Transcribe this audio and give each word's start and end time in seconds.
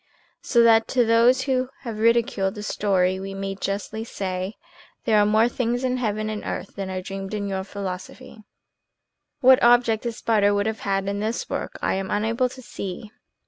So 0.41 0.63
that 0.63 0.87
to 0.87 1.05
those 1.05 1.41
who 1.43 1.69
have 1.81 1.99
ridiculed 1.99 2.55
the 2.55 2.63
story 2.63 3.19
we 3.19 3.35
may 3.35 3.53
justly 3.53 4.03
say: 4.03 4.55
"There 5.05 5.19
are 5.19 5.27
more 5.27 5.47
things 5.47 5.83
in 5.83 5.97
heaven 5.97 6.27
and 6.27 6.43
earth 6.43 6.73
than 6.75 6.89
are 6.89 7.03
dreamed 7.03 7.35
of 7.35 7.37
in 7.37 7.47
your 7.47 7.63
philosophy." 7.63 8.43
What 9.41 9.61
object 9.61 10.01
the 10.01 10.11
spider 10.11 10.53
could 10.53 10.65
have 10.65 10.79
had 10.79 11.07
in 11.07 11.19
this 11.19 11.47
work 11.51 11.77
I 11.83 11.93
am 11.93 12.09
unable 12.09 12.49
to 12.49 12.63
see. 12.63 13.11